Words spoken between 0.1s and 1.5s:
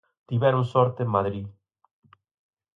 Tiveron sorte en Madrid.